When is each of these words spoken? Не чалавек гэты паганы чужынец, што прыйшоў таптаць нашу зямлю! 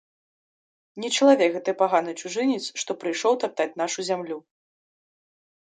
Не 1.03 1.11
чалавек 1.17 1.51
гэты 1.57 1.75
паганы 1.83 2.11
чужынец, 2.23 2.63
што 2.85 2.91
прыйшоў 3.03 3.39
таптаць 3.47 3.71
нашу 3.83 4.07
зямлю! 4.11 4.37